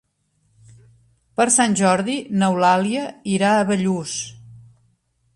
[1.41, 3.03] Per Sant Jordi n'Eulàlia
[3.33, 4.15] irà a Bellús.